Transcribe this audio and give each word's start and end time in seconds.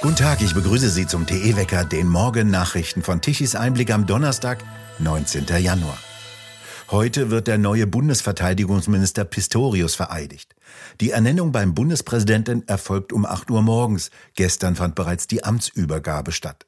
Guten 0.00 0.14
Tag, 0.14 0.40
ich 0.42 0.54
begrüße 0.54 0.90
Sie 0.90 1.08
zum 1.08 1.26
TE-Wecker, 1.26 1.84
den 1.84 2.06
Morgen-Nachrichten 2.06 3.02
von 3.02 3.20
Tichys 3.20 3.56
Einblick 3.56 3.90
am 3.92 4.06
Donnerstag, 4.06 4.62
19. 5.00 5.46
Januar. 5.58 5.98
Heute 6.92 7.30
wird 7.32 7.48
der 7.48 7.58
neue 7.58 7.88
Bundesverteidigungsminister 7.88 9.24
Pistorius 9.24 9.96
vereidigt. 9.96 10.54
Die 11.00 11.10
Ernennung 11.10 11.50
beim 11.50 11.74
Bundespräsidenten 11.74 12.62
erfolgt 12.68 13.12
um 13.12 13.26
8 13.26 13.50
Uhr 13.50 13.60
morgens. 13.60 14.12
Gestern 14.36 14.76
fand 14.76 14.94
bereits 14.94 15.26
die 15.26 15.42
Amtsübergabe 15.42 16.30
statt. 16.30 16.64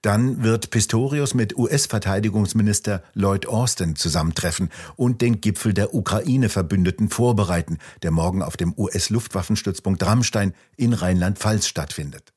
Dann 0.00 0.42
wird 0.42 0.70
Pistorius 0.70 1.34
mit 1.34 1.58
US-Verteidigungsminister 1.58 3.02
Lloyd 3.12 3.46
Austin 3.46 3.94
zusammentreffen 3.94 4.70
und 4.96 5.20
den 5.20 5.42
Gipfel 5.42 5.74
der 5.74 5.94
Ukraine-Verbündeten 5.94 7.10
vorbereiten, 7.10 7.76
der 8.02 8.10
morgen 8.10 8.42
auf 8.42 8.56
dem 8.56 8.72
US-Luftwaffenstützpunkt 8.74 10.02
Rammstein 10.02 10.54
in 10.78 10.94
Rheinland-Pfalz 10.94 11.66
stattfindet. 11.66 12.32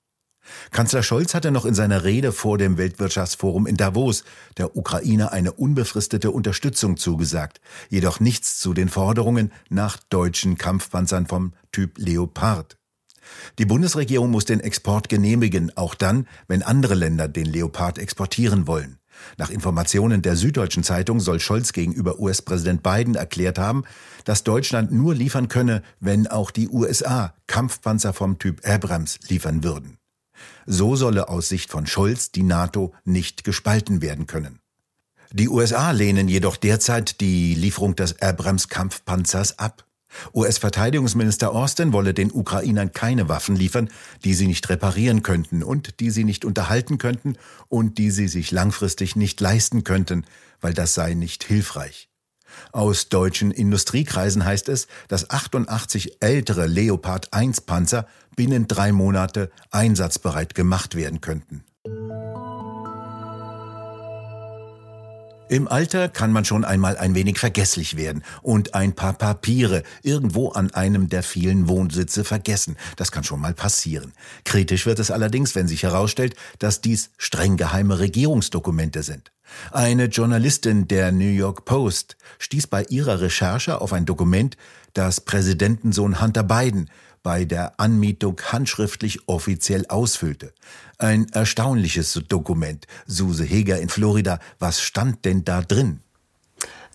Kanzler 0.72 1.04
Scholz 1.04 1.34
hatte 1.34 1.52
noch 1.52 1.66
in 1.66 1.74
seiner 1.74 2.04
Rede 2.04 2.32
vor 2.32 2.58
dem 2.58 2.78
Weltwirtschaftsforum 2.78 3.68
in 3.68 3.78
Davos 3.78 4.24
der 4.58 4.76
Ukraine 4.76 5.32
eine 5.32 5.54
unbefristete 5.54 6.32
Unterstützung 6.32 6.98
zugesagt, 6.98 7.62
jedoch 7.90 8.20
nichts 8.20 8.60
zu 8.60 8.74
den 8.74 8.90
Forderungen 8.90 9.52
nach 9.70 9.98
deutschen 10.10 10.58
Kampfpanzern 10.58 11.28
vom 11.28 11.54
Typ 11.72 11.98
Leopard. 11.98 12.78
Die 13.58 13.66
Bundesregierung 13.66 14.32
muss 14.32 14.46
den 14.46 14.60
Export 14.60 15.10
genehmigen, 15.10 15.72
auch 15.78 15.96
dann, 15.96 16.28
wenn 16.48 16.64
andere 16.64 16.96
Länder 16.96 17.28
den 17.28 17.46
Leopard 17.46 17.98
exportieren 17.98 18.68
wollen. 18.68 19.00
Nach 19.38 19.50
Informationen 19.50 20.22
der 20.22 20.36
Süddeutschen 20.36 20.84
Zeitung 20.84 21.20
soll 21.20 21.40
Scholz 21.40 21.72
gegenüber 21.72 22.20
US-Präsident 22.20 22.84
Biden 22.84 23.16
erklärt 23.16 23.60
haben, 23.60 23.84
dass 24.26 24.44
Deutschland 24.44 24.92
nur 24.92 25.14
liefern 25.14 25.48
könne, 25.48 25.84
wenn 26.00 26.28
auch 26.28 26.52
die 26.52 26.68
USA 26.68 27.34
Kampfpanzer 27.48 28.14
vom 28.14 28.40
Typ 28.40 28.68
Abrams 28.68 29.20
liefern 29.30 29.64
würden. 29.64 29.98
So 30.66 30.96
solle 30.96 31.30
aus 31.30 31.50
Sicht 31.50 31.70
von 31.70 31.86
Scholz 31.86 32.32
die 32.32 32.44
NATO 32.44 32.94
nicht 33.04 33.44
gespalten 33.44 34.02
werden 34.02 34.28
können. 34.28 34.60
Die 35.32 35.50
USA 35.50 35.92
lehnen 35.92 36.28
jedoch 36.28 36.58
derzeit 36.58 37.20
die 37.20 37.56
Lieferung 37.56 37.96
des 37.96 38.22
Abrams 38.22 38.70
Kampfpanzers 38.70 39.58
ab. 39.58 39.86
US-Verteidigungsminister 40.34 41.52
Austin 41.52 41.92
wolle 41.92 42.14
den 42.14 42.32
Ukrainern 42.32 42.92
keine 42.92 43.30
Waffen 43.30 43.56
liefern, 43.56 43.90
die 44.24 44.36
sie 44.36 44.48
nicht 44.48 44.70
reparieren 44.70 45.24
könnten 45.24 45.64
und 45.64 46.00
die 46.00 46.12
sie 46.12 46.24
nicht 46.24 46.46
unterhalten 46.46 47.00
könnten 47.00 47.36
und 47.68 47.98
die 47.98 48.12
sie 48.12 48.28
sich 48.28 48.52
langfristig 48.52 49.16
nicht 49.16 49.42
leisten 49.42 49.84
könnten, 49.84 50.26
weil 50.62 50.76
das 50.76 50.94
sei 50.94 51.16
nicht 51.16 51.44
hilfreich. 51.44 52.10
Aus 52.72 53.10
deutschen 53.10 53.52
Industriekreisen 53.52 54.46
heißt 54.46 54.70
es, 54.70 54.88
dass 55.08 55.30
88 55.30 56.18
ältere 56.22 56.68
Leopard 56.68 57.34
1 57.34 57.62
Panzer 57.62 58.08
binnen 58.36 58.68
drei 58.68 58.92
Monate 58.92 59.52
einsatzbereit 59.72 60.56
gemacht 60.56 60.96
werden 60.96 61.22
könnten. 61.22 61.64
Im 65.54 65.68
Alter 65.68 66.10
kann 66.10 66.32
man 66.32 66.46
schon 66.46 66.66
einmal 66.66 66.98
ein 66.98 67.14
wenig 67.14 67.38
vergesslich 67.38 67.96
werden 67.96 68.24
und 68.42 68.74
ein 68.74 68.94
paar 68.94 69.14
Papiere 69.14 69.84
irgendwo 70.02 70.50
an 70.50 70.74
einem 70.74 71.10
der 71.10 71.22
vielen 71.22 71.68
Wohnsitze 71.68 72.24
vergessen. 72.24 72.76
Das 72.96 73.12
kann 73.12 73.24
schon 73.24 73.40
mal 73.40 73.54
passieren. 73.54 74.14
Kritisch 74.46 74.88
wird 74.88 74.98
es 74.98 75.12
allerdings, 75.12 75.54
wenn 75.54 75.68
sich 75.68 75.84
herausstellt, 75.84 76.36
dass 76.58 76.82
dies 76.82 77.12
streng 77.20 77.56
geheime 77.56 78.00
Regierungsdokumente 78.00 79.04
sind. 79.04 79.32
Eine 79.72 80.06
Journalistin 80.06 80.88
der 80.88 81.12
New 81.12 81.30
York 81.30 81.66
Post 81.66 82.18
stieß 82.40 82.66
bei 82.66 82.86
ihrer 82.86 83.22
Recherche 83.22 83.80
auf 83.80 83.94
ein 83.94 84.08
Dokument, 84.08 84.58
das 84.94 85.22
Präsidentensohn 85.22 86.20
Hunter 86.20 86.42
Biden 86.42 86.90
bei 87.24 87.46
der 87.46 87.80
Anmietung 87.80 88.40
handschriftlich 88.52 89.28
offiziell 89.28 89.86
ausfüllte. 89.88 90.54
Ein 90.98 91.28
erstaunliches 91.32 92.22
Dokument. 92.28 92.86
Suse 93.08 93.46
Heger 93.46 93.80
in 93.80 93.90
Florida, 93.90 94.40
was 94.60 94.82
stand 94.82 95.26
denn 95.26 95.44
da 95.44 95.62
drin? 95.62 96.02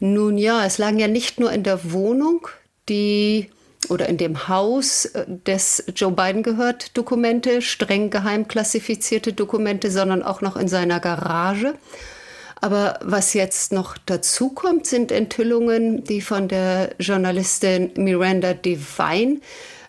Nun 0.01 0.39
ja, 0.39 0.65
es 0.65 0.79
lagen 0.79 0.99
ja 0.99 1.09
nicht 1.09 1.41
nur 1.41 1.51
in 1.51 1.65
der 1.65 1.93
Wohnung, 1.93 2.47
die 2.89 3.51
oder 3.89 4.09
in 4.09 4.17
dem 4.17 4.49
Haus 4.49 5.07
äh, 5.07 5.25
des 5.29 5.85
Joe 5.95 6.13
Biden 6.13 6.43
gehört 6.43 6.97
Dokumente, 6.97 7.63
streng 7.63 8.11
geheim 8.11 8.49
klassifizierte 8.49 9.33
Dokumente, 9.33 9.91
sondern 9.91 10.23
auch 10.23 10.41
noch 10.41 10.57
in 10.57 10.69
seiner 10.69 11.01
Garage. 11.01 11.75
Aber 12.61 12.99
was 13.03 13.35
jetzt 13.35 13.73
noch 13.73 13.97
dazu 14.05 14.51
kommt, 14.51 14.87
sind 14.87 15.13
Enthüllungen, 15.13 16.03
die 16.03 16.21
von 16.21 16.49
der 16.49 16.91
Journalistin 16.99 17.93
Miranda 17.97 18.53
Devine 18.53 19.41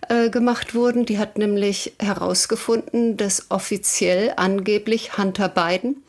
äh, 0.08 0.30
gemacht 0.30 0.76
wurden. 0.76 1.06
Die 1.06 1.18
hat 1.18 1.38
nämlich 1.38 1.94
herausgefunden, 2.00 3.18
dass 3.18 3.48
offiziell 3.50 4.34
angeblich 4.36 5.18
Hunter 5.18 5.50
Biden 5.50 6.04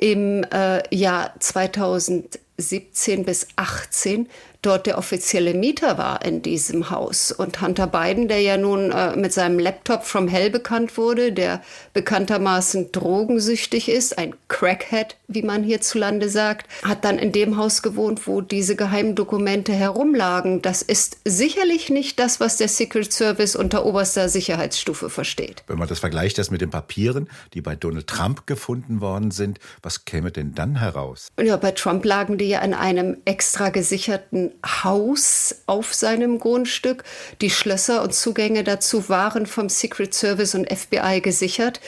im 0.00 0.44
äh, 0.44 0.82
Jahr 0.94 1.34
2017 1.38 3.24
bis 3.24 3.48
18 3.56 4.28
dort 4.64 4.86
der 4.86 4.98
offizielle 4.98 5.54
Mieter 5.54 5.98
war 5.98 6.24
in 6.24 6.42
diesem 6.42 6.90
Haus. 6.90 7.32
Und 7.32 7.60
Hunter 7.60 7.86
Biden, 7.86 8.28
der 8.28 8.40
ja 8.40 8.56
nun 8.56 8.90
äh, 8.90 9.16
mit 9.16 9.32
seinem 9.32 9.58
Laptop 9.58 10.04
from 10.04 10.28
Hell 10.28 10.50
bekannt 10.50 10.96
wurde, 10.96 11.32
der 11.32 11.62
bekanntermaßen 11.92 12.92
drogensüchtig 12.92 13.88
ist, 13.88 14.18
ein 14.18 14.34
Crackhead, 14.48 15.16
wie 15.28 15.42
man 15.42 15.62
hierzulande 15.62 16.28
sagt, 16.28 16.66
hat 16.82 17.04
dann 17.04 17.18
in 17.18 17.32
dem 17.32 17.56
Haus 17.56 17.82
gewohnt, 17.82 18.26
wo 18.26 18.40
diese 18.40 18.76
geheimen 18.76 19.14
Dokumente 19.14 19.72
herumlagen. 19.72 20.62
Das 20.62 20.82
ist 20.82 21.18
sicherlich 21.24 21.90
nicht 21.90 22.18
das, 22.18 22.40
was 22.40 22.56
der 22.56 22.68
Secret 22.68 23.12
Service 23.12 23.56
unter 23.56 23.84
oberster 23.84 24.28
Sicherheitsstufe 24.28 25.10
versteht. 25.10 25.62
Wenn 25.66 25.78
man 25.78 25.88
das 25.88 25.98
vergleicht, 25.98 26.38
das 26.38 26.50
mit 26.50 26.60
den 26.60 26.70
Papieren, 26.70 27.28
die 27.52 27.60
bei 27.60 27.76
Donald 27.76 28.06
Trump 28.06 28.46
gefunden 28.46 29.00
worden 29.00 29.30
sind, 29.30 29.58
was 29.82 30.04
käme 30.04 30.30
denn 30.30 30.54
dann 30.54 30.76
heraus? 30.76 31.28
Ja, 31.40 31.56
bei 31.56 31.72
Trump 31.72 32.04
lagen 32.04 32.38
die 32.38 32.48
ja 32.48 32.60
in 32.60 32.74
einem 32.74 33.18
extra 33.24 33.68
gesicherten 33.68 34.52
Haus 34.64 35.62
auf 35.66 35.94
seinem 35.94 36.38
Grundstück. 36.38 37.04
Die 37.40 37.50
Schlösser 37.50 38.02
und 38.02 38.14
Zugänge 38.14 38.64
dazu 38.64 39.08
waren 39.08 39.46
vom 39.46 39.68
Secret 39.68 40.14
Service 40.14 40.54
und 40.54 40.70
FBI 40.70 41.20
gesichert. 41.20 41.80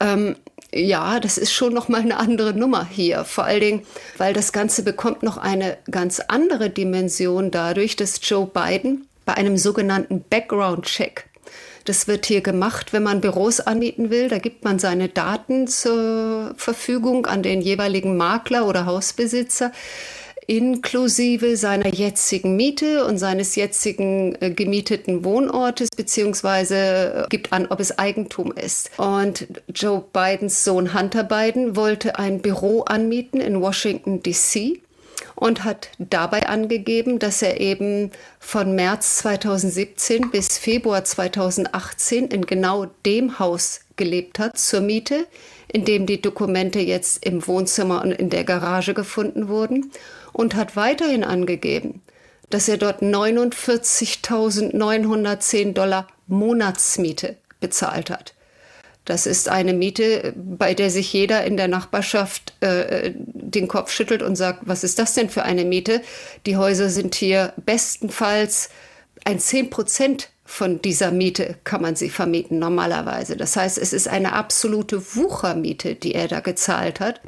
Ähm, 0.00 0.36
ja, 0.72 1.20
das 1.20 1.38
ist 1.38 1.52
schon 1.52 1.72
noch 1.72 1.88
mal 1.88 2.00
eine 2.00 2.16
andere 2.16 2.52
Nummer 2.52 2.86
hier. 2.86 3.24
Vor 3.24 3.44
allen 3.44 3.60
Dingen, 3.60 3.86
weil 4.18 4.32
das 4.32 4.52
Ganze 4.52 4.82
bekommt 4.82 5.22
noch 5.22 5.36
eine 5.36 5.78
ganz 5.90 6.20
andere 6.20 6.70
Dimension 6.70 7.50
dadurch, 7.50 7.96
dass 7.96 8.18
Joe 8.22 8.46
Biden 8.46 9.06
bei 9.24 9.34
einem 9.34 9.56
sogenannten 9.56 10.24
Background-Check 10.28 11.26
das 11.84 12.08
wird 12.08 12.24
hier 12.24 12.40
gemacht, 12.40 12.92
wenn 12.92 13.02
man 13.02 13.20
Büros 13.20 13.60
anmieten 13.60 14.08
will. 14.08 14.28
Da 14.28 14.38
gibt 14.38 14.64
man 14.64 14.78
seine 14.78 15.08
Daten 15.08 15.68
zur 15.68 16.54
Verfügung 16.56 17.26
an 17.26 17.42
den 17.42 17.60
jeweiligen 17.60 18.16
Makler 18.16 18.66
oder 18.66 18.86
Hausbesitzer 18.86 19.70
inklusive 20.46 21.56
seiner 21.56 21.92
jetzigen 21.92 22.56
Miete 22.56 23.04
und 23.04 23.18
seines 23.18 23.56
jetzigen 23.56 24.36
äh, 24.40 24.50
gemieteten 24.50 25.24
Wohnortes, 25.24 25.88
beziehungsweise 25.96 27.24
äh, 27.24 27.26
gibt 27.28 27.52
an, 27.52 27.66
ob 27.70 27.80
es 27.80 27.98
Eigentum 27.98 28.52
ist. 28.52 28.90
Und 28.98 29.46
Joe 29.74 30.04
Bidens 30.12 30.64
Sohn 30.64 30.94
Hunter 30.94 31.24
Biden 31.24 31.76
wollte 31.76 32.18
ein 32.18 32.40
Büro 32.40 32.82
anmieten 32.82 33.40
in 33.40 33.60
Washington, 33.60 34.22
D.C. 34.22 34.80
und 35.34 35.64
hat 35.64 35.88
dabei 35.98 36.46
angegeben, 36.46 37.18
dass 37.18 37.42
er 37.42 37.60
eben 37.60 38.10
von 38.38 38.74
März 38.74 39.18
2017 39.18 40.30
bis 40.30 40.58
Februar 40.58 41.04
2018 41.04 42.28
in 42.28 42.46
genau 42.46 42.86
dem 43.06 43.38
Haus 43.38 43.80
gelebt 43.96 44.38
hat 44.38 44.58
zur 44.58 44.80
Miete, 44.80 45.26
in 45.72 45.84
dem 45.84 46.06
die 46.06 46.20
Dokumente 46.20 46.80
jetzt 46.80 47.24
im 47.24 47.46
Wohnzimmer 47.46 48.02
und 48.02 48.12
in 48.12 48.30
der 48.30 48.44
Garage 48.44 48.92
gefunden 48.92 49.48
wurden 49.48 49.90
und 50.34 50.54
hat 50.54 50.76
weiterhin 50.76 51.24
angegeben, 51.24 52.02
dass 52.50 52.68
er 52.68 52.76
dort 52.76 53.00
49.910 53.00 55.72
Dollar 55.72 56.08
Monatsmiete 56.26 57.38
bezahlt 57.60 58.10
hat. 58.10 58.34
Das 59.06 59.26
ist 59.26 59.48
eine 59.48 59.72
Miete, 59.74 60.34
bei 60.36 60.74
der 60.74 60.90
sich 60.90 61.12
jeder 61.12 61.44
in 61.44 61.56
der 61.56 61.68
Nachbarschaft 61.68 62.54
äh, 62.60 63.12
den 63.14 63.68
Kopf 63.68 63.90
schüttelt 63.90 64.22
und 64.22 64.36
sagt, 64.36 64.60
was 64.62 64.84
ist 64.84 64.98
das 64.98 65.14
denn 65.14 65.30
für 65.30 65.42
eine 65.42 65.64
Miete? 65.64 66.02
Die 66.46 66.56
Häuser 66.56 66.88
sind 66.88 67.14
hier 67.14 67.52
bestenfalls 67.56 68.70
ein 69.24 69.38
10 69.38 69.70
Prozent 69.70 70.30
von 70.44 70.82
dieser 70.82 71.10
Miete 71.10 71.56
kann 71.64 71.80
man 71.80 71.96
sie 71.96 72.10
vermieten 72.10 72.58
normalerweise. 72.58 73.36
Das 73.36 73.56
heißt, 73.56 73.78
es 73.78 73.92
ist 73.92 74.08
eine 74.08 74.34
absolute 74.34 75.16
Wuchermiete, 75.16 75.94
die 75.94 76.14
er 76.14 76.28
da 76.28 76.40
gezahlt 76.40 77.00
hat. 77.00 77.20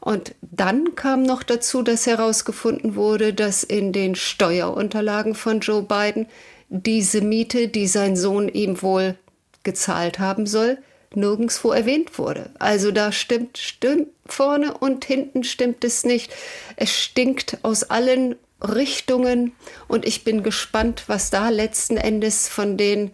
Und 0.00 0.34
dann 0.40 0.94
kam 0.94 1.22
noch 1.22 1.42
dazu, 1.42 1.82
dass 1.82 2.06
herausgefunden 2.06 2.94
wurde, 2.94 3.34
dass 3.34 3.62
in 3.62 3.92
den 3.92 4.14
Steuerunterlagen 4.14 5.34
von 5.34 5.60
Joe 5.60 5.82
Biden 5.82 6.26
diese 6.68 7.20
Miete, 7.20 7.68
die 7.68 7.86
sein 7.86 8.16
Sohn 8.16 8.48
ihm 8.48 8.80
wohl 8.80 9.16
gezahlt 9.62 10.18
haben 10.18 10.46
soll, 10.46 10.78
nirgendswo 11.14 11.72
erwähnt 11.72 12.18
wurde. 12.18 12.50
Also 12.58 12.92
da 12.92 13.12
stimmt, 13.12 13.58
stimmt 13.58 14.08
vorne 14.26 14.78
und 14.78 15.04
hinten 15.04 15.44
stimmt 15.44 15.84
es 15.84 16.04
nicht. 16.04 16.32
Es 16.76 16.96
stinkt 16.96 17.58
aus 17.62 17.84
allen 17.84 18.36
Richtungen 18.62 19.52
und 19.88 20.06
ich 20.06 20.24
bin 20.24 20.42
gespannt, 20.42 21.04
was 21.08 21.30
da 21.30 21.48
letzten 21.48 21.96
Endes 21.96 22.48
von 22.48 22.76
den 22.76 23.10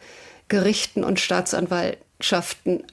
Gerichten 0.49 1.03
und 1.03 1.19
Staatsanwalten 1.19 2.06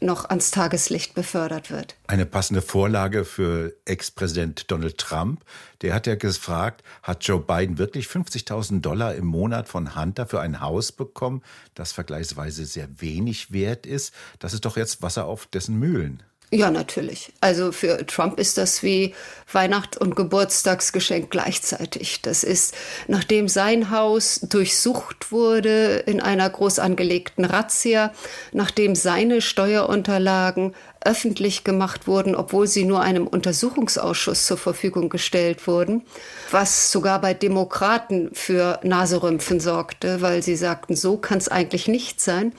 noch 0.01 0.29
ans 0.29 0.51
Tageslicht 0.51 1.15
befördert 1.15 1.71
wird. 1.71 1.95
Eine 2.07 2.25
passende 2.25 2.61
Vorlage 2.61 3.23
für 3.23 3.73
Ex-Präsident 3.85 4.69
Donald 4.69 4.97
Trump. 4.97 5.43
Der 5.81 5.93
hat 5.93 6.07
ja 6.07 6.15
gefragt, 6.15 6.83
hat 7.01 7.23
Joe 7.23 7.39
Biden 7.39 7.77
wirklich 7.77 8.07
50.000 8.07 8.81
Dollar 8.81 9.15
im 9.15 9.25
Monat 9.25 9.67
von 9.67 9.95
Hunter 9.95 10.25
für 10.25 10.41
ein 10.41 10.59
Haus 10.59 10.91
bekommen, 10.91 11.41
das 11.73 11.93
vergleichsweise 11.93 12.65
sehr 12.65 12.87
wenig 13.01 13.51
wert 13.51 13.85
ist? 13.85 14.13
Das 14.39 14.53
ist 14.53 14.65
doch 14.65 14.77
jetzt 14.77 15.01
Wasser 15.01 15.25
auf 15.25 15.47
dessen 15.47 15.79
Mühlen. 15.79 16.23
Ja, 16.53 16.69
natürlich. 16.69 17.33
Also 17.41 17.71
für 17.71 18.05
Trump 18.05 18.39
ist 18.39 18.59
das 18.59 18.83
wie 18.83 19.15
Weihnacht- 19.51 19.97
und 19.97 20.15
Geburtstagsgeschenk 20.15 21.31
gleichzeitig. 21.31 22.21
Das 22.21 22.43
ist, 22.43 22.75
nachdem 23.07 23.47
sein 23.47 23.89
Haus 23.89 24.39
durchsucht 24.39 25.31
wurde 25.31 26.03
in 26.05 26.21
einer 26.21 26.47
groß 26.47 26.77
angelegten 26.77 27.43
Razzia, 27.43 28.13
nachdem 28.51 28.93
seine 28.93 29.41
Steuerunterlagen 29.41 30.75
öffentlich 31.03 31.63
gemacht 31.63 32.05
wurden, 32.05 32.35
obwohl 32.35 32.67
sie 32.67 32.85
nur 32.85 33.01
einem 33.01 33.25
Untersuchungsausschuss 33.25 34.45
zur 34.45 34.57
Verfügung 34.57 35.09
gestellt 35.09 35.65
wurden, 35.65 36.03
was 36.51 36.91
sogar 36.91 37.19
bei 37.19 37.33
Demokraten 37.33 38.29
für 38.33 38.79
Naserümpfen 38.83 39.59
sorgte, 39.59 40.21
weil 40.21 40.43
sie 40.43 40.55
sagten, 40.55 40.95
so 40.95 41.17
kann 41.17 41.39
es 41.39 41.49
eigentlich 41.49 41.87
nicht 41.87 42.21
sein 42.21 42.53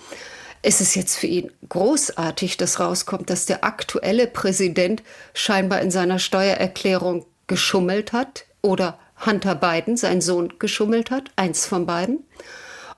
ist 0.65 0.81
es 0.81 0.95
jetzt 0.95 1.17
für 1.17 1.27
ihn 1.27 1.51
großartig, 1.69 2.57
dass 2.57 2.81
rauskommt, 2.81 3.31
dass 3.31 3.47
der 3.47 3.65
aktuelle 3.65 4.27
Präsident 4.27 5.03
scheinbar 5.35 5.81
in 5.81 5.91
seiner 5.91 6.19
Steuererklärung 6.19 7.27
geschummelt 7.47 8.13
hat 8.13 8.47
oder 8.63 8.99
Hunter 9.25 9.55
Biden, 9.55 9.97
sein 9.97 10.21
Sohn, 10.21 10.55
geschummelt 10.59 11.11
hat, 11.11 11.31
eins 11.37 11.67
von 11.67 11.87
beiden. 11.87 12.25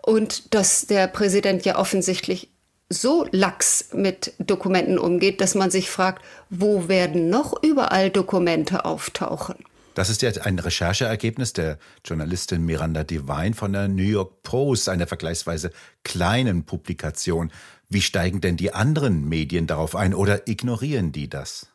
Und 0.00 0.54
dass 0.54 0.86
der 0.86 1.08
Präsident 1.08 1.64
ja 1.64 1.78
offensichtlich 1.78 2.50
so 2.88 3.26
lax 3.32 3.88
mit 3.92 4.32
Dokumenten 4.38 4.98
umgeht, 4.98 5.40
dass 5.40 5.56
man 5.56 5.70
sich 5.70 5.90
fragt, 5.90 6.24
wo 6.50 6.88
werden 6.88 7.28
noch 7.28 7.62
überall 7.62 8.10
Dokumente 8.10 8.84
auftauchen? 8.84 9.56
Das 9.96 10.10
ist 10.10 10.20
jetzt 10.20 10.44
ein 10.44 10.58
Rechercheergebnis 10.58 11.54
der 11.54 11.78
Journalistin 12.04 12.66
Miranda 12.66 13.02
Devine 13.02 13.54
von 13.54 13.72
der 13.72 13.88
New 13.88 14.02
York 14.02 14.42
Post, 14.42 14.90
einer 14.90 15.06
vergleichsweise 15.06 15.70
kleinen 16.04 16.64
Publikation. 16.64 17.50
Wie 17.88 18.02
steigen 18.02 18.42
denn 18.42 18.58
die 18.58 18.74
anderen 18.74 19.26
Medien 19.26 19.66
darauf 19.66 19.96
ein 19.96 20.12
oder 20.12 20.46
ignorieren 20.48 21.12
die 21.12 21.30
das? 21.30 21.68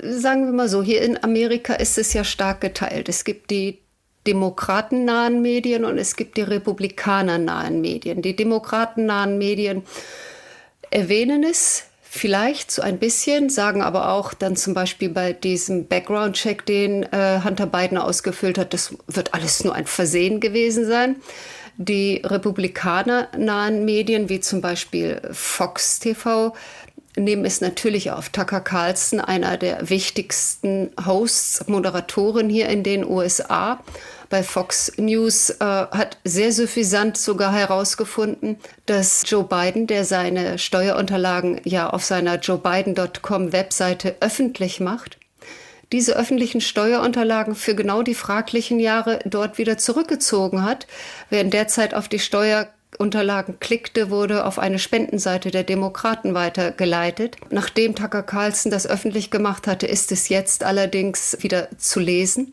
Sagen 0.00 0.46
wir 0.46 0.52
mal 0.54 0.70
so, 0.70 0.82
hier 0.82 1.02
in 1.02 1.22
Amerika 1.22 1.74
ist 1.74 1.98
es 1.98 2.14
ja 2.14 2.24
stark 2.24 2.62
geteilt. 2.62 3.10
Es 3.10 3.24
gibt 3.24 3.50
die 3.50 3.82
demokratennahen 4.26 5.42
Medien 5.42 5.84
und 5.84 5.98
es 5.98 6.16
gibt 6.16 6.38
die 6.38 6.42
republikanernahen 6.42 7.82
Medien. 7.82 8.22
Die 8.22 8.34
demokratennahen 8.34 9.36
Medien 9.36 9.82
erwähnen 10.90 11.44
es 11.44 11.87
Vielleicht 12.10 12.70
so 12.70 12.80
ein 12.80 12.98
bisschen, 12.98 13.50
sagen 13.50 13.82
aber 13.82 14.10
auch 14.10 14.32
dann 14.32 14.56
zum 14.56 14.72
Beispiel 14.72 15.10
bei 15.10 15.34
diesem 15.34 15.88
Background-Check, 15.88 16.64
den 16.64 17.02
äh, 17.02 17.40
Hunter 17.44 17.66
Biden 17.66 17.98
ausgefüllt 17.98 18.56
hat, 18.56 18.72
das 18.72 18.94
wird 19.06 19.34
alles 19.34 19.62
nur 19.62 19.74
ein 19.74 19.86
Versehen 19.86 20.40
gewesen 20.40 20.86
sein. 20.86 21.16
Die 21.76 22.22
republikanernahen 22.24 23.84
Medien, 23.84 24.30
wie 24.30 24.40
zum 24.40 24.62
Beispiel 24.62 25.20
Fox 25.32 26.00
TV, 26.00 26.54
nehmen 27.14 27.44
es 27.44 27.60
natürlich 27.60 28.10
auf. 28.10 28.30
Tucker 28.30 28.62
Carlson, 28.62 29.20
einer 29.20 29.58
der 29.58 29.90
wichtigsten 29.90 30.90
Hosts, 31.04 31.68
Moderatoren 31.68 32.48
hier 32.48 32.70
in 32.70 32.84
den 32.84 33.04
USA, 33.04 33.80
bei 34.30 34.42
Fox 34.42 34.92
News 34.96 35.50
äh, 35.50 35.64
hat 35.64 36.18
sehr 36.24 36.52
suffisant 36.52 37.16
sogar 37.16 37.52
herausgefunden, 37.52 38.56
dass 38.86 39.24
Joe 39.26 39.44
Biden, 39.44 39.86
der 39.86 40.04
seine 40.04 40.58
Steuerunterlagen 40.58 41.60
ja 41.64 41.90
auf 41.90 42.04
seiner 42.04 42.38
joebiden.com 42.38 43.52
Webseite 43.52 44.16
öffentlich 44.20 44.80
macht, 44.80 45.18
diese 45.92 46.16
öffentlichen 46.16 46.60
Steuerunterlagen 46.60 47.54
für 47.54 47.74
genau 47.74 48.02
die 48.02 48.14
fraglichen 48.14 48.78
Jahre 48.78 49.20
dort 49.24 49.56
wieder 49.56 49.78
zurückgezogen 49.78 50.62
hat. 50.62 50.86
Wer 51.30 51.40
in 51.40 51.50
der 51.50 51.68
Zeit 51.68 51.94
auf 51.94 52.08
die 52.08 52.18
Steuerunterlagen 52.18 53.58
klickte, 53.58 54.10
wurde 54.10 54.44
auf 54.44 54.58
eine 54.58 54.78
Spendenseite 54.78 55.50
der 55.50 55.64
Demokraten 55.64 56.34
weitergeleitet. 56.34 57.36
Nachdem 57.48 57.94
Tucker 57.94 58.22
Carlson 58.22 58.70
das 58.70 58.86
öffentlich 58.86 59.30
gemacht 59.30 59.66
hatte, 59.66 59.86
ist 59.86 60.12
es 60.12 60.28
jetzt 60.28 60.62
allerdings 60.62 61.38
wieder 61.40 61.68
zu 61.78 62.00
lesen. 62.00 62.52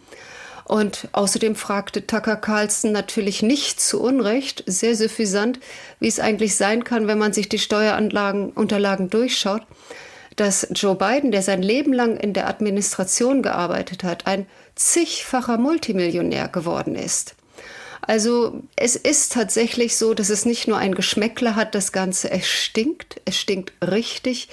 Und 0.65 1.09
außerdem 1.11 1.55
fragte 1.55 2.07
Tucker 2.07 2.35
Carlson 2.35 2.91
natürlich 2.91 3.43
nicht 3.43 3.79
zu 3.79 4.01
Unrecht, 4.01 4.63
sehr 4.65 4.95
suffisant, 4.95 5.59
wie 5.99 6.07
es 6.07 6.19
eigentlich 6.19 6.55
sein 6.55 6.83
kann, 6.83 7.07
wenn 7.07 7.19
man 7.19 7.33
sich 7.33 7.49
die 7.49 7.59
Steueranlagen 7.59 9.09
durchschaut, 9.09 9.61
dass 10.35 10.67
Joe 10.73 10.95
Biden, 10.95 11.31
der 11.31 11.43
sein 11.43 11.61
Leben 11.61 11.93
lang 11.93 12.17
in 12.17 12.33
der 12.33 12.47
Administration 12.47 13.43
gearbeitet 13.43 14.03
hat, 14.03 14.25
ein 14.25 14.47
zigfacher 14.73 15.57
Multimillionär 15.57 16.47
geworden 16.47 16.95
ist. 16.95 17.35
Also 18.01 18.61
es 18.75 18.95
ist 18.95 19.33
tatsächlich 19.33 19.95
so, 19.95 20.13
dass 20.13 20.29
es 20.29 20.45
nicht 20.45 20.67
nur 20.67 20.77
ein 20.77 20.95
Geschmäckler 20.95 21.55
hat, 21.55 21.73
das 21.75 21.91
Ganze, 21.91 22.29
es 22.31 22.47
stinkt, 22.47 23.21
es 23.25 23.37
stinkt 23.39 23.73
richtig. 23.81 24.49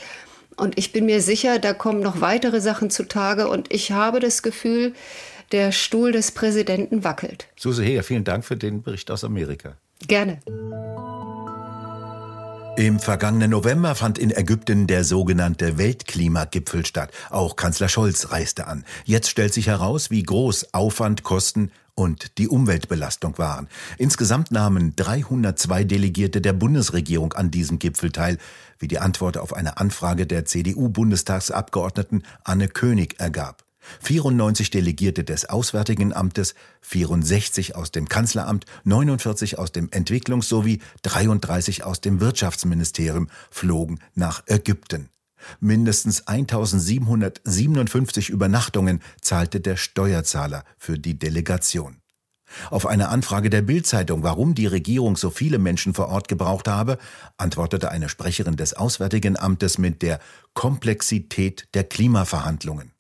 Und 0.57 0.79
ich 0.79 0.93
bin 0.93 1.07
mir 1.07 1.21
sicher, 1.21 1.59
da 1.59 1.73
kommen 1.73 2.01
noch 2.01 2.21
weitere 2.21 2.61
Sachen 2.61 2.91
zutage. 2.91 3.49
Und 3.49 3.73
ich 3.73 3.93
habe 3.93 4.21
das 4.21 4.43
Gefühl, 4.43 4.95
der 5.53 5.73
Stuhl 5.73 6.13
des 6.13 6.33
Präsidenten 6.33 7.05
wackelt. 7.05 7.47
Suse 7.57 7.83
Heger, 7.83 8.03
vielen 8.03 8.25
Dank 8.25 8.45
für 8.45 8.57
den 8.57 8.83
Bericht 8.83 9.11
aus 9.11 9.25
Amerika. 9.25 9.77
Gerne. 10.09 10.41
Im 12.77 12.99
vergangenen 12.99 13.51
November 13.51 13.95
fand 13.95 14.19
in 14.19 14.31
Ägypten 14.31 14.87
der 14.87 15.05
sogenannte 15.05 15.77
Weltklimagipfel 15.77 16.87
statt. 16.87 17.13
Auch 17.29 17.55
Kanzler 17.55 17.91
Scholz 17.91 18.33
reiste 18.33 18.67
an. 18.67 18.85
Jetzt 19.05 19.29
stellt 19.29 19.53
sich 19.53 19.67
heraus, 19.67 20.11
wie 20.11 20.23
groß 20.23 20.73
Aufwand, 20.73 21.23
Kosten 21.23 21.71
und 21.95 22.39
die 22.39 22.49
Umweltbelastung 22.49 23.37
waren. 23.37 23.69
Insgesamt 23.99 24.51
nahmen 24.51 24.97
302 24.97 25.85
Delegierte 25.85 26.41
der 26.41 26.55
Bundesregierung 26.55 27.35
an 27.35 27.51
diesem 27.51 27.79
Gipfel 27.79 28.11
teil, 28.11 28.39
wie 28.79 28.89
die 28.89 28.99
Antwort 28.99 29.37
auf 29.37 29.53
eine 29.53 29.77
Anfrage 29.77 30.27
der 30.27 30.47
CDU-Bundestagsabgeordneten 30.47 32.25
Anne 32.43 32.69
König 32.69 33.21
ergab. 33.21 33.65
94 34.01 34.71
Delegierte 34.71 35.25
des 35.25 35.49
Auswärtigen 35.49 36.13
Amtes, 36.13 36.55
64 36.83 37.77
aus 37.77 37.91
dem 37.91 38.09
Kanzleramt, 38.09 38.67
49 38.85 39.59
aus 39.59 39.73
dem 39.73 39.89
Entwicklungs- 39.91 40.49
sowie 40.49 40.81
33 41.03 41.85
aus 41.85 42.01
dem 42.01 42.21
Wirtschaftsministerium 42.21 43.29
flogen 43.51 43.99
nach 44.15 44.45
Ägypten. 44.47 45.09
Mindestens 45.61 46.29
1757 46.29 48.29
Übernachtungen 48.29 49.01
zahlte 49.21 49.61
der 49.61 49.77
Steuerzahler 49.77 50.65
für 50.79 50.99
die 50.99 51.19
Delegation. 51.19 51.97
Auf 52.71 52.87
eine 52.87 53.09
Anfrage 53.09 53.51
der 53.51 53.63
Bildzeitung, 53.63 54.23
warum 54.23 54.55
die 54.55 54.67
Regierung 54.67 55.17
so 55.17 55.31
viele 55.31 55.59
Menschen 55.59 55.95
vor 55.95 56.09
Ort 56.09 56.29
gebraucht 56.29 56.69
habe, 56.69 56.99
antwortete 57.39 57.91
eine 57.91 58.09
Sprecherin 58.09 58.57
des 58.57 58.75
Auswärtigen 58.75 59.39
Amtes 59.39 59.79
mit 59.79 60.03
der 60.03 60.21
Komplexität 60.53 61.69
der 61.75 61.85
Klimaverhandlungen. 61.85 62.93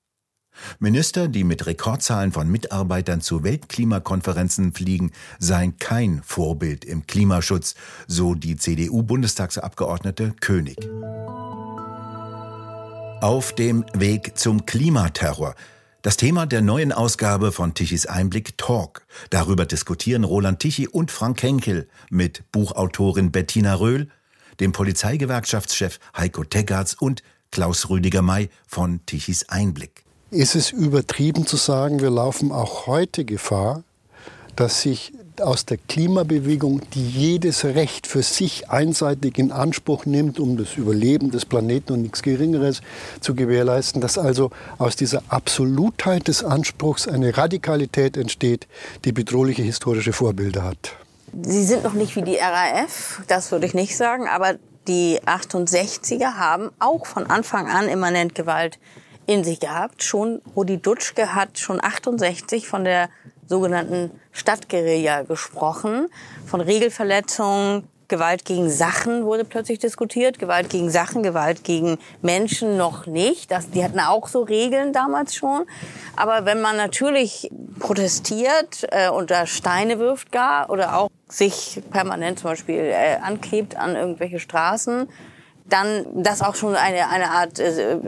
Minister, 0.78 1.28
die 1.28 1.44
mit 1.44 1.66
Rekordzahlen 1.66 2.32
von 2.32 2.50
Mitarbeitern 2.50 3.20
zu 3.20 3.44
Weltklimakonferenzen 3.44 4.72
fliegen, 4.72 5.12
seien 5.38 5.78
kein 5.78 6.22
Vorbild 6.24 6.84
im 6.84 7.06
Klimaschutz, 7.06 7.74
so 8.06 8.34
die 8.34 8.56
CDU-Bundestagsabgeordnete 8.56 10.34
König. 10.40 10.76
Auf 13.20 13.54
dem 13.54 13.84
Weg 13.94 14.36
zum 14.36 14.66
Klimaterror. 14.66 15.54
Das 16.02 16.16
Thema 16.16 16.46
der 16.46 16.62
neuen 16.62 16.90
Ausgabe 16.90 17.52
von 17.52 17.74
Tichys 17.74 18.06
Einblick 18.06 18.58
Talk. 18.58 19.06
Darüber 19.30 19.66
diskutieren 19.66 20.24
Roland 20.24 20.58
Tichy 20.58 20.88
und 20.88 21.12
Frank 21.12 21.40
Henkel 21.42 21.88
mit 22.10 22.42
Buchautorin 22.50 23.30
Bettina 23.30 23.74
Röhl, 23.76 24.08
dem 24.58 24.72
Polizeigewerkschaftschef 24.72 26.00
Heiko 26.16 26.42
Teggarts 26.42 26.94
und 26.94 27.22
Klaus 27.52 27.88
Rüdiger 27.88 28.22
May 28.22 28.48
von 28.66 29.06
Tichys 29.06 29.48
Einblick 29.48 30.01
ist 30.32 30.54
es 30.54 30.70
übertrieben 30.70 31.46
zu 31.46 31.56
sagen, 31.56 32.00
wir 32.00 32.10
laufen 32.10 32.52
auch 32.52 32.86
heute 32.86 33.24
Gefahr, 33.24 33.84
dass 34.56 34.80
sich 34.80 35.12
aus 35.40 35.66
der 35.66 35.76
Klimabewegung, 35.76 36.80
die 36.94 37.06
jedes 37.06 37.64
Recht 37.64 38.06
für 38.06 38.22
sich 38.22 38.70
einseitig 38.70 39.38
in 39.38 39.52
Anspruch 39.52 40.06
nimmt, 40.06 40.38
um 40.38 40.56
das 40.56 40.76
Überleben 40.76 41.30
des 41.30 41.44
Planeten 41.44 41.92
und 41.92 42.02
nichts 42.02 42.22
Geringeres 42.22 42.80
zu 43.20 43.34
gewährleisten, 43.34 44.00
dass 44.00 44.18
also 44.18 44.50
aus 44.78 44.96
dieser 44.96 45.22
Absolutheit 45.28 46.28
des 46.28 46.44
Anspruchs 46.44 47.08
eine 47.08 47.36
Radikalität 47.36 48.16
entsteht, 48.16 48.66
die 49.04 49.12
bedrohliche 49.12 49.62
historische 49.62 50.12
Vorbilder 50.12 50.64
hat. 50.64 50.96
Sie 51.42 51.64
sind 51.64 51.82
noch 51.82 51.94
nicht 51.94 52.14
wie 52.16 52.22
die 52.22 52.36
RAF, 52.36 53.22
das 53.26 53.52
würde 53.52 53.66
ich 53.66 53.74
nicht 53.74 53.96
sagen, 53.96 54.28
aber 54.28 54.56
die 54.86 55.20
68er 55.22 56.34
haben 56.34 56.70
auch 56.78 57.06
von 57.06 57.26
Anfang 57.26 57.68
an 57.68 57.88
immanent 57.88 58.34
Gewalt 58.34 58.78
in 59.32 59.44
sich 59.44 59.60
gehabt. 59.60 60.02
Schon 60.02 60.42
Rudi 60.54 60.78
Dutschke 60.78 61.34
hat 61.34 61.58
schon 61.58 61.82
68 61.82 62.68
von 62.68 62.84
der 62.84 63.08
sogenannten 63.46 64.10
Stadtguerilla 64.30 65.22
gesprochen, 65.22 66.08
von 66.46 66.60
Regelverletzungen, 66.60 67.88
Gewalt 68.12 68.44
gegen 68.44 68.68
Sachen 68.68 69.24
wurde 69.24 69.42
plötzlich 69.46 69.78
diskutiert. 69.78 70.38
Gewalt 70.38 70.68
gegen 70.68 70.90
Sachen, 70.90 71.22
Gewalt 71.22 71.64
gegen 71.64 71.96
Menschen 72.20 72.76
noch 72.76 73.06
nicht. 73.06 73.50
Das, 73.50 73.70
die 73.70 73.82
hatten 73.82 74.00
auch 74.00 74.28
so 74.28 74.42
Regeln 74.42 74.92
damals 74.92 75.34
schon. 75.34 75.64
Aber 76.14 76.44
wenn 76.44 76.60
man 76.60 76.76
natürlich 76.76 77.50
protestiert 77.78 78.86
äh, 78.90 79.08
und 79.08 79.30
da 79.30 79.46
Steine 79.46 79.98
wirft 79.98 80.30
gar 80.30 80.68
oder 80.68 80.98
auch 80.98 81.08
sich 81.26 81.80
permanent 81.90 82.40
zum 82.40 82.50
Beispiel 82.50 82.80
äh, 82.80 83.16
anklebt 83.22 83.76
an 83.76 83.96
irgendwelche 83.96 84.40
Straßen, 84.40 85.08
dann 85.64 86.06
das 86.22 86.42
auch 86.42 86.54
schon 86.54 86.74
eine, 86.74 87.08
eine 87.08 87.30
Art 87.30 87.58
äh, 87.58 87.98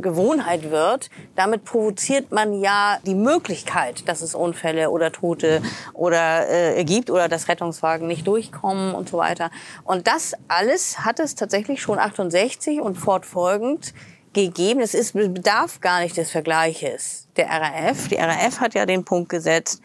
Gewohnheit 0.00 0.70
wird. 0.70 1.10
Damit 1.36 1.64
provoziert 1.64 2.32
man 2.32 2.60
ja 2.60 2.98
die 3.06 3.14
Möglichkeit, 3.14 4.08
dass 4.08 4.22
es 4.22 4.34
Unfälle 4.34 4.90
oder 4.90 5.12
Tote 5.12 5.62
oder 5.92 6.48
äh, 6.48 6.84
gibt 6.84 7.10
oder 7.10 7.28
dass 7.28 7.48
Rettungswagen 7.48 8.06
nicht 8.06 8.26
durchkommen 8.26 8.94
und 8.94 9.08
so 9.08 9.18
weiter. 9.18 9.50
Und 9.84 10.06
das 10.06 10.34
alles 10.48 11.00
hat 11.00 11.20
es 11.20 11.34
tatsächlich 11.34 11.80
schon 11.82 11.98
68 11.98 12.80
und 12.80 12.96
fortfolgend 12.96 13.94
gegeben. 14.32 14.80
Es 14.80 14.94
ist, 14.94 15.12
bedarf 15.12 15.80
gar 15.80 16.00
nicht 16.00 16.16
des 16.16 16.30
Vergleiches 16.30 17.28
der 17.36 17.48
RAF. 17.48 18.08
Die 18.08 18.16
RAF 18.16 18.60
hat 18.60 18.74
ja 18.74 18.86
den 18.86 19.04
Punkt 19.04 19.28
gesetzt, 19.28 19.82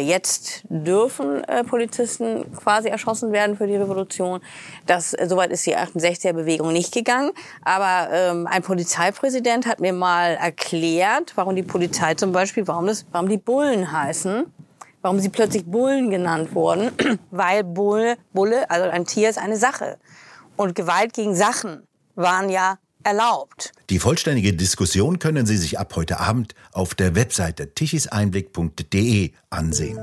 jetzt 0.00 0.62
dürfen 0.68 1.44
äh, 1.44 1.64
Polizisten 1.64 2.44
quasi 2.56 2.88
erschossen 2.88 3.32
werden 3.32 3.56
für 3.56 3.66
die 3.66 3.76
Revolution. 3.76 4.40
Das 4.86 5.14
äh, 5.14 5.26
soweit 5.28 5.50
ist 5.50 5.66
die 5.66 5.76
68er 5.76 6.32
Bewegung 6.32 6.72
nicht 6.72 6.92
gegangen. 6.92 7.32
Aber 7.62 8.12
ähm, 8.12 8.46
ein 8.46 8.62
Polizeipräsident 8.62 9.66
hat 9.66 9.80
mir 9.80 9.92
mal 9.92 10.34
erklärt, 10.34 11.32
warum 11.36 11.56
die 11.56 11.62
Polizei 11.62 12.14
zum 12.14 12.32
Beispiel, 12.32 12.66
warum 12.66 12.86
das, 12.86 13.06
warum 13.12 13.28
die 13.28 13.38
Bullen 13.38 13.92
heißen, 13.92 14.52
warum 15.02 15.20
sie 15.20 15.28
plötzlich 15.28 15.64
Bullen 15.66 16.10
genannt 16.10 16.54
wurden, 16.54 16.90
weil 17.30 17.64
Bulle, 17.64 18.16
Bulle, 18.32 18.70
also 18.70 18.88
ein 18.88 19.04
Tier 19.04 19.30
ist 19.30 19.38
eine 19.38 19.56
Sache 19.56 19.98
und 20.56 20.74
Gewalt 20.74 21.14
gegen 21.14 21.34
Sachen 21.34 21.86
waren 22.14 22.50
ja 22.50 22.78
erlaubt. 23.02 23.72
Die 23.90 23.98
vollständige 23.98 24.52
Diskussion 24.52 25.18
können 25.18 25.46
Sie 25.46 25.56
sich 25.56 25.78
ab 25.78 25.94
heute 25.96 26.20
Abend 26.20 26.54
auf 26.72 26.94
der 26.94 27.14
Webseite 27.14 27.74
tichiseinblick.de 27.74 29.32
ansehen. 29.50 29.98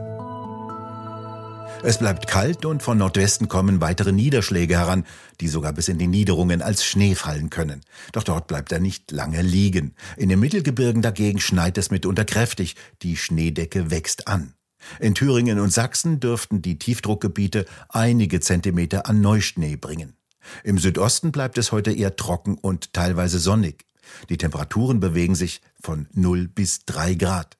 Es 1.83 1.99
bleibt 1.99 2.27
kalt 2.27 2.65
und 2.65 2.81
von 2.81 2.97
Nordwesten 2.97 3.47
kommen 3.47 3.81
weitere 3.81 4.11
Niederschläge 4.11 4.77
heran, 4.77 5.05
die 5.39 5.47
sogar 5.47 5.73
bis 5.73 5.87
in 5.87 5.99
die 5.99 6.07
Niederungen 6.07 6.63
als 6.63 6.83
Schnee 6.83 7.13
fallen 7.13 7.51
können. 7.51 7.81
Doch 8.13 8.23
dort 8.23 8.47
bleibt 8.47 8.71
er 8.71 8.79
nicht 8.79 9.11
lange 9.11 9.43
liegen. 9.43 9.93
In 10.17 10.29
den 10.29 10.39
Mittelgebirgen 10.39 11.03
dagegen 11.03 11.39
schneit 11.39 11.77
es 11.77 11.91
mitunter 11.91 12.25
kräftig, 12.25 12.75
die 13.03 13.15
Schneedecke 13.15 13.91
wächst 13.91 14.27
an. 14.27 14.53
In 14.99 15.13
Thüringen 15.13 15.59
und 15.59 15.71
Sachsen 15.71 16.19
dürften 16.19 16.61
die 16.61 16.79
Tiefdruckgebiete 16.79 17.65
einige 17.89 18.39
Zentimeter 18.39 19.05
an 19.05 19.21
Neuschnee 19.21 19.75
bringen. 19.75 20.16
Im 20.63 20.77
Südosten 20.77 21.31
bleibt 21.31 21.57
es 21.57 21.71
heute 21.71 21.91
eher 21.91 22.15
trocken 22.15 22.57
und 22.57 22.93
teilweise 22.93 23.39
sonnig. 23.39 23.85
Die 24.29 24.37
Temperaturen 24.37 24.99
bewegen 24.99 25.35
sich 25.35 25.61
von 25.81 26.07
0 26.13 26.47
bis 26.47 26.85
3 26.85 27.15
Grad. 27.15 27.57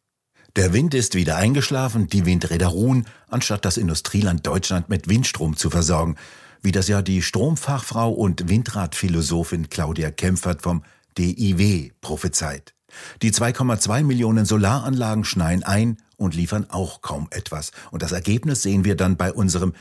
Der 0.55 0.73
Wind 0.73 0.93
ist 0.93 1.13
wieder 1.13 1.35
eingeschlafen, 1.35 2.07
die 2.07 2.25
Windräder 2.25 2.67
ruhen, 2.67 3.05
anstatt 3.29 3.63
das 3.65 3.77
Industrieland 3.77 4.47
Deutschland 4.47 4.89
mit 4.89 5.07
Windstrom 5.07 5.55
zu 5.55 5.69
versorgen, 5.69 6.15
wie 6.63 6.71
das 6.71 6.87
ja 6.87 7.01
die 7.01 7.21
Stromfachfrau 7.21 8.11
und 8.11 8.49
Windradphilosophin 8.49 9.69
Claudia 9.69 10.09
Kempfert 10.09 10.63
vom 10.63 10.83
DIW 11.17 11.91
prophezeit. 12.01 12.73
Die 13.21 13.31
2,2 13.31 14.03
Millionen 14.03 14.45
Solaranlagen 14.45 15.25
schneien 15.25 15.63
ein 15.63 15.97
und 16.15 16.35
liefern 16.35 16.67
auch 16.69 17.01
kaum 17.01 17.27
etwas. 17.31 17.71
Und 17.91 18.01
das 18.01 18.11
Ergebnis 18.11 18.63
sehen 18.63 18.83
wir 18.85 18.95
dann 18.95 19.17
bei 19.17 19.31
unserem 19.31 19.73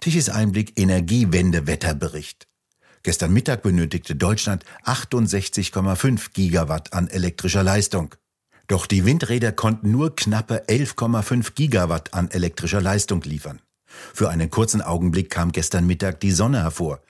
Tichys 0.00 0.28
Einblick 0.28 0.78
Energiewende-Wetterbericht. 0.78 2.46
Gestern 3.04 3.34
Mittag 3.34 3.62
benötigte 3.62 4.16
Deutschland 4.16 4.64
68,5 4.86 6.32
Gigawatt 6.32 6.94
an 6.94 7.08
elektrischer 7.08 7.62
Leistung. 7.62 8.14
Doch 8.66 8.86
die 8.86 9.04
Windräder 9.04 9.52
konnten 9.52 9.90
nur 9.90 10.16
knappe 10.16 10.64
11,5 10.68 11.52
Gigawatt 11.54 12.14
an 12.14 12.30
elektrischer 12.30 12.80
Leistung 12.80 13.20
liefern. 13.20 13.60
Für 14.14 14.30
einen 14.30 14.48
kurzen 14.48 14.80
Augenblick 14.80 15.28
kam 15.28 15.52
gestern 15.52 15.86
Mittag 15.86 16.20
die 16.20 16.32
Sonne 16.32 16.62
hervor. 16.62 17.02